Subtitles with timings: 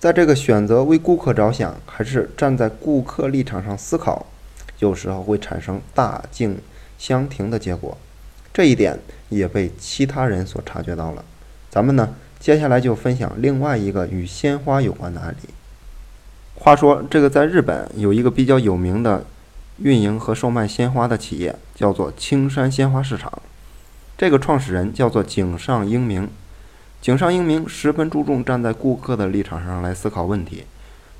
[0.00, 4.26] 在这个选择为顾客着想，还是站在顾客立场上思考，
[4.78, 6.58] 有时候会产生大境
[6.96, 7.98] 相庭的结果。
[8.52, 8.98] 这一点
[9.28, 11.24] 也被其他人所察觉到了。
[11.68, 15.48] 咱们呢，接下来就分享另外一个与鲜花有关的案例。
[16.54, 19.24] 话说，这个在日本有一个比较有名的
[19.78, 23.32] 运营和售卖鲜花的企业，叫做青山鲜花市场。
[24.16, 26.28] 这个创始人叫做井上英明。
[27.00, 30.64] 井上英明十分注重站在顾客的立场上来思考问题。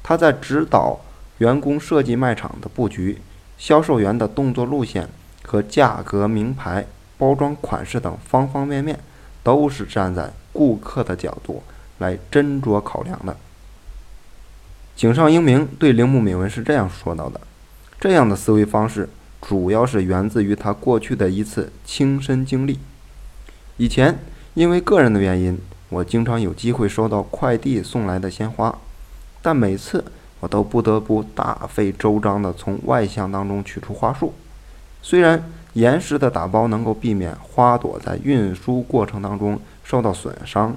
[0.02, 1.00] 他在指导
[1.38, 3.20] 员工设计卖场的布局、
[3.56, 5.08] 销售员的动作路线
[5.44, 6.86] 和价格、名牌、
[7.16, 8.98] 包装款式等方方面面，
[9.42, 11.62] 都是站在顾客的角度
[11.98, 13.36] 来斟酌考量的。
[14.96, 17.40] 井上英明对铃木敏文是这样说到的
[18.00, 19.08] ：“这样的思维方式
[19.40, 22.80] 主要是源自于他过去的一次亲身经历。
[23.76, 24.18] 以前
[24.58, 25.56] 因为个人的原因，
[25.88, 28.76] 我经常有机会收到快递送来的鲜花，
[29.40, 30.04] 但每次
[30.40, 34.34] 我都不得不大费周章地从外箱当中取出花束。
[35.00, 40.76] 虽然严实的打包能够避免花朵在运输过程当中受到损伤，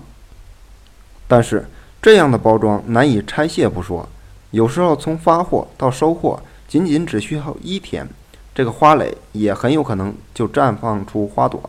[1.28, 1.66] 但是。”
[2.00, 4.08] 这样的包装难以拆卸不说，
[4.50, 8.08] 有时候从发货到收货仅仅只需要一天，
[8.56, 11.62] 这个花蕾也很有可能就绽放出花朵。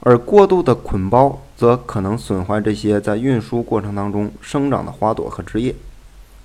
[0.00, 5.74] 而过度的捆包则可能损坏这些在运输过程当中生长的花朵和枝叶。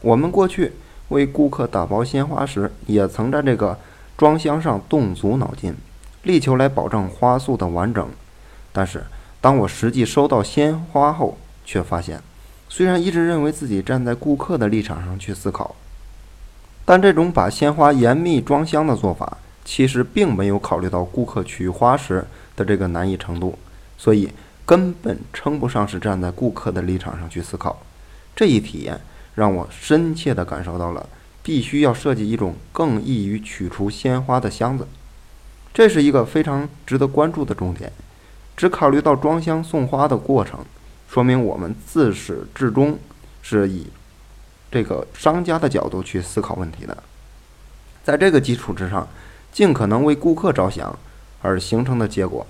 [0.01, 0.71] 我们过去
[1.09, 3.77] 为顾客打包鲜花时，也曾在这个
[4.17, 5.75] 装箱上动足脑筋，
[6.23, 8.07] 力求来保证花束的完整。
[8.71, 9.03] 但是
[9.39, 12.21] 当我实际收到鲜花后，却发现。
[12.69, 15.75] 虽然一直认为自己站在顾客的立场上去思考，
[16.85, 22.25] 但这种把鲜花严密装箱的做法，其实并没有考虑到顾客取花时
[22.61, 23.57] 的这个难易程度，
[23.97, 24.29] 所以
[24.65, 27.81] 根本称不上是站在顾客的立场上去思考。
[28.35, 29.01] 这一体验
[29.33, 31.09] 让我深切地感受到了，
[31.41, 34.87] 必须要设计一种更易于取出鲜花的箱子，
[35.73, 37.91] 这是一个非常值得关注的重点。
[38.55, 40.59] 只考虑到装箱送花的过程。
[41.09, 42.97] 说明我们自始至终
[43.41, 43.87] 是以
[44.71, 46.95] 这个商家的角度去思考问题的，
[48.01, 49.05] 在这个基础之上，
[49.51, 50.97] 尽可能为顾客着想
[51.41, 52.45] 而形成的结果，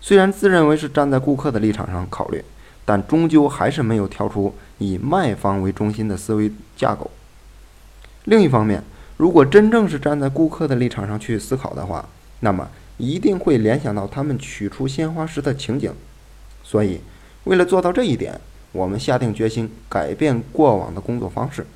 [0.00, 2.44] 虽然自认为是站在顾客的立场上考虑，
[2.84, 7.10] 但终究还是没有跳出以卖方为中心的思维架构。
[8.24, 8.82] 另一方面，
[9.16, 12.08] 如果真正是站在顾客的立场上去思考的话，
[12.40, 12.68] 那么
[12.98, 15.92] 一定会联想到他们取出鲜花时的情景，
[16.62, 17.00] 所以。
[17.44, 18.40] 为了做到这一点，
[18.72, 21.66] 我们下定决心改变过往的工作方式。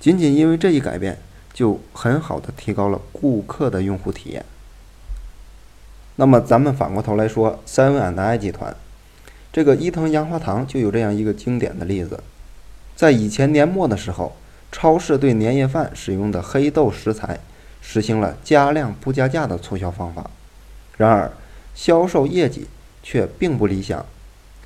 [0.00, 1.18] 仅仅因为这一改变，
[1.52, 4.42] 就很好的提高了顾客的用户体验。
[6.20, 8.74] 那么，咱们反过头来说，Seven and I 集团，
[9.52, 12.18] 这个伊藤洋华堂就有这样一个经典的例子：
[12.96, 14.36] 在以前年末的时候，
[14.72, 17.38] 超市对年夜饭使用的黑豆食材
[17.80, 20.28] 实行了加量不加价的促销方法，
[20.96, 21.30] 然而
[21.76, 22.66] 销售业绩
[23.00, 24.04] 却并不理想。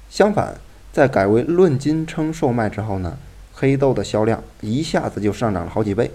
[0.09, 0.55] 相反，
[0.91, 3.19] 在改为论斤称售卖之后呢，
[3.53, 6.11] 黑豆的销量一下子就上涨了好几倍。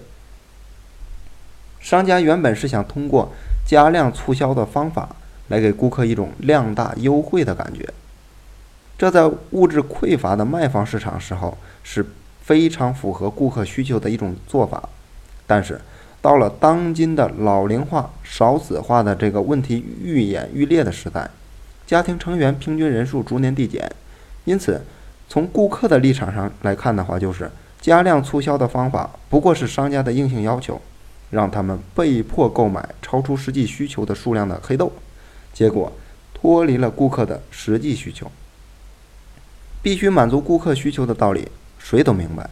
[1.78, 3.30] 商家原本是想通过
[3.64, 5.14] 加量促销的方法
[5.48, 7.86] 来给顾客一种量大优惠的感觉，
[8.96, 12.04] 这在物质匮乏的卖方市场时候是
[12.42, 14.88] 非常符合顾客需求的一种做法。
[15.46, 15.80] 但是
[16.20, 21.30] 到了当今的老龄化、少子化的这个问题愈演愈烈的时代。
[21.86, 23.90] 家庭成员平均人数逐年递减，
[24.44, 24.84] 因此，
[25.26, 30.78] 从顾客的立场上来看的话，就是加量促销的方法不过是商家的硬性要求，
[31.30, 34.92] 让他们被迫购买超出实际需求的数量的黑豆，
[35.58, 35.92] 结果
[36.32, 38.30] 脱离了顾客的实际需求。
[39.82, 41.48] 必须满足顾客需求的道理，
[41.80, 42.48] 谁都明白。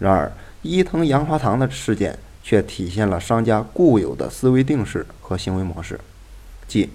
[0.00, 0.30] 然而，
[0.60, 5.98] 伊藤洋华堂的事件却体现了商家固有的思维定式和行为模式，
[6.68, 6.90] 即。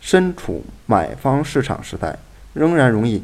[0.00, 2.16] 身处买方市场时代，
[2.54, 3.22] 仍然容易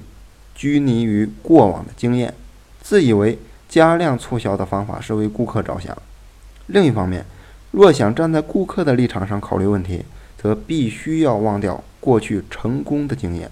[0.54, 2.34] 拘泥于过往的经验，
[2.80, 3.38] 自以为
[3.68, 5.96] 加量促销的方法是为顾客着想。
[6.66, 7.24] 另一方面，
[7.70, 10.04] 若想站在顾客的立场上考虑问题，
[10.40, 13.50] 则必须要忘掉过去成功的经验。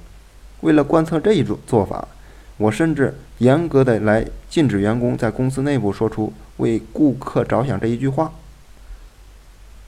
[0.60, 2.08] 为了贯彻这一种做法，
[2.56, 8.32] 我甚至严格的来禁止员工在公司内部说出“为顾客着想”这一句话。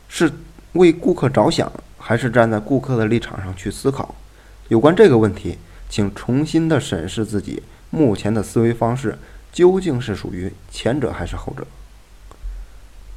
[0.08, 0.32] 是
[0.72, 1.72] 为顾客着想。
[2.00, 4.14] 还是站在顾客的立场上去思考，
[4.68, 5.58] 有关这个问题，
[5.90, 9.18] 请重新的审视自己目前的思维方式
[9.52, 11.66] 究竟是属于前者还是后者。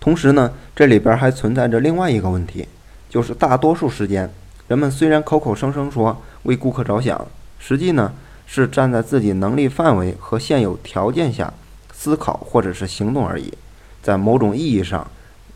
[0.01, 2.67] 同时呢，这里边还存在着另外一个问题，
[3.11, 4.31] 就是大多数时间，
[4.69, 7.27] 人们虽然口口声声说为顾客着想，
[7.59, 8.13] 实际呢
[8.47, 11.53] 是站在自己能力范围和现有条件下
[11.91, 13.53] 思考或者是行动而已，
[14.01, 15.05] 在某种意义上，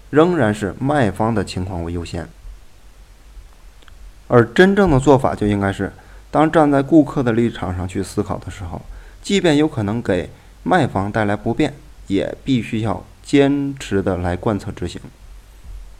[0.10, 2.28] 仍然是卖方的情况为优先。
[4.28, 5.94] 而真正的做法就应该是，
[6.30, 8.82] 当站在顾客的立场上去思考的时候，
[9.24, 10.30] 即便有可能给
[10.64, 11.74] 卖方带来不便，
[12.08, 15.00] 也必须要坚持的来贯彻执行。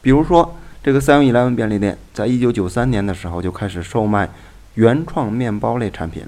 [0.02, 0.54] 比如说，
[0.86, 4.30] 这个 Seven Eleven 便利店在一九九三年的时候就开始售卖
[4.74, 6.24] 原创面包类产品，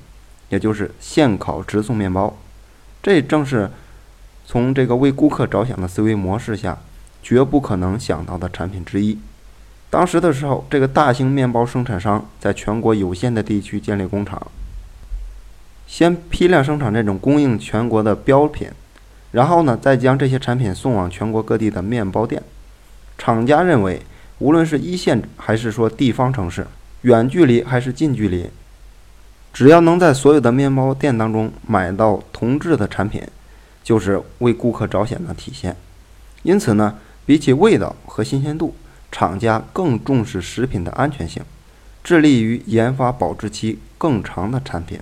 [0.49, 2.37] 也就是现烤直送面包。
[3.00, 3.70] 这正是
[4.44, 6.76] 从这个为顾客着想的思维模式下，
[7.22, 9.16] 绝不可能想到的产品之一。
[9.90, 14.44] 当时的时候，这个大型面包生产商在全国有限的地区建立工厂，
[15.87, 18.69] 先批量生产这种供应全国的标品，
[19.31, 22.43] 然后呢，再将这些产品送往全国各地的面包店。
[23.16, 24.02] 厂家认为，
[24.38, 26.67] 无论是一线还是说地方城市，
[27.02, 28.49] 远距离还是近距离，
[29.52, 33.23] 只要能在所有的面包店当中买到同质的产品，
[33.82, 35.76] 就是为顾客着想的体现。
[36.44, 36.94] 因此呢，
[37.26, 38.76] 比起味道和新鲜度，
[39.11, 41.43] 厂家更重视食品的安全性，
[42.05, 45.00] 致力于研发保质期更长的产品。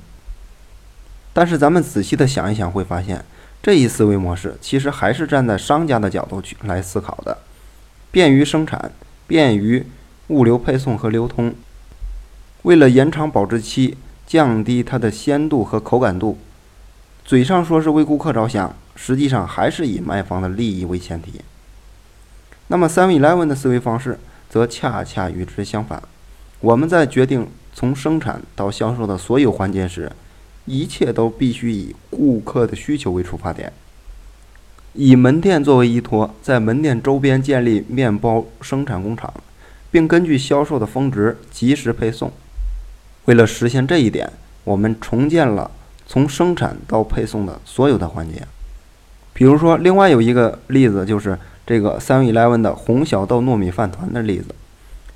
[1.35, 3.23] 但是咱们仔细的想一想，会发现
[3.63, 7.37] 这一思维模式其实还是站在商家的角度去来思考的，
[8.11, 8.91] 便于生产，
[9.27, 9.85] 便于
[10.29, 11.55] 物流配送和流通。
[12.63, 13.97] 为了延长保质期，
[14.27, 16.37] 降低它的鲜度和口感度，
[17.25, 21.41] 嘴上说是为顾客着想，实际上还是以卖方的利益为前提。
[22.69, 24.19] 那么，Seven Eleven 的思维方式
[24.49, 26.03] 则恰恰与之相反。
[26.59, 30.11] 我们在决定从生产到销售的所有环节时，
[30.65, 33.73] 一切都必须以顾客的需求为出发点，
[34.97, 39.33] 以门店作为依托，在门店周边建立面包生产工厂，
[39.91, 42.33] 并根据销售的峰值及时配送。
[43.27, 44.33] 为了实现这一点，
[44.65, 45.71] 我们重建了
[46.07, 48.43] 从生产到配送的所有的环节。
[49.33, 51.39] 比如说，另外有一个例子就是。
[51.69, 54.55] 这个 Seven Eleven 的红小豆糯米饭团的例子，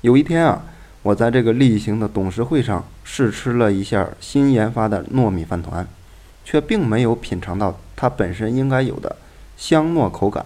[0.01, 0.61] 有一天啊，
[1.01, 5.87] 我在这个例行的董事会上试吃了一下新研发的糯米饭团，
[6.43, 9.15] 却并没有品尝到它本身应该有的
[9.61, 10.43] 香糯口感，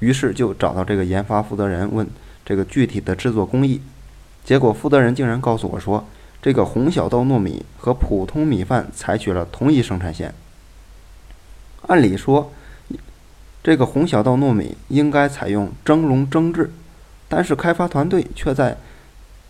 [0.00, 2.06] 于是就找到这个研发负责人问
[2.44, 3.80] 这个具体的制作工艺，
[4.44, 6.04] 结果负责人竟然告诉我说，
[6.42, 10.34] 这个红小豆糯米和普通米饭采取了同一生产线，
[11.86, 12.52] 按理说。
[13.62, 16.70] 这个红小豆糯米应该采用蒸笼蒸制，
[17.30, 18.76] 但是开发团队却在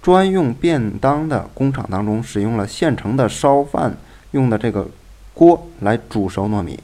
[0.01, 3.97] 专用便当的工厂当中使用了现成的烧饭
[4.31, 4.87] 用的这个
[5.35, 6.79] 锅来煮熟糯米。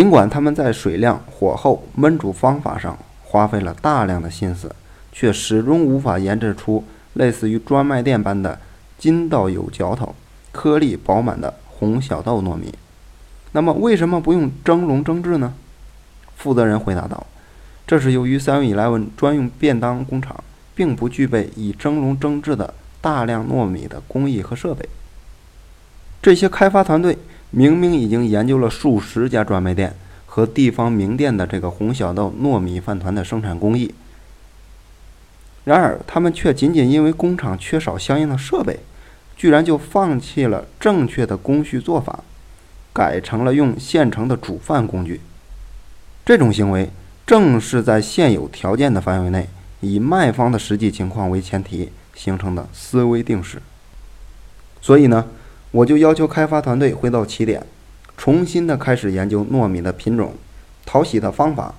[0.00, 4.74] 尽管他们在水量、火候、焖煮方法上花费了大量的心思，
[5.12, 6.82] 却始终无法研制出
[7.12, 8.58] 类似于专卖店般的
[8.96, 10.14] 筋道有嚼头、
[10.52, 12.72] 颗粒饱满的红小豆糯米。
[13.52, 15.52] 那么，为什么不用蒸笼蒸制呢？
[16.34, 17.26] 负责人回答道
[17.86, 20.42] ：“这是由于 Seven Eleven 专用便当工厂
[20.74, 22.72] 并不具备以蒸笼蒸制的
[23.02, 24.88] 大量糯米的工艺和设备。
[26.22, 27.18] 这些开发团队
[27.50, 29.94] 明明已经研究了数十家专卖店
[30.26, 33.92] 和地方名店的这个红小豆糯米饭团的生产工艺，
[35.64, 38.78] 然而他们却仅仅因为工厂缺少相应的设备，
[39.36, 42.20] 居然就放弃了正确的工序做法，
[42.92, 45.20] 改成了用现成的煮饭工具。”
[46.24, 46.90] 这种行为
[47.26, 49.48] 正是在现有条件的范围内，
[49.80, 53.60] 以卖方的实际情况为前提形成的思维定式。
[54.80, 55.26] 所以呢，
[55.72, 57.64] 我就要求开发团队回到起点，
[58.16, 60.34] 重新的开始研究糯米的品种、
[60.84, 61.74] 淘洗的方法、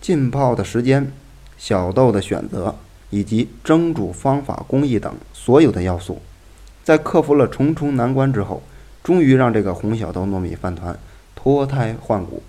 [0.00, 1.12] 浸泡的时间、
[1.56, 2.74] 小豆的选择
[3.10, 6.20] 以及蒸煮方法、工艺等所有的要素。
[6.82, 8.62] 在克服了重重难关之后，
[9.04, 10.98] 终于让这个红小豆糯米饭团
[11.36, 12.42] 脱胎换骨。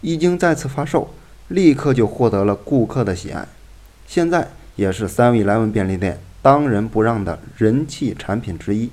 [0.00, 1.10] 一经再次发售，
[1.48, 3.46] 立刻就获得了顾客的喜爱，
[4.06, 8.90] 现在也是 Seven Eleven 便利店当仁不让的人气产品之一。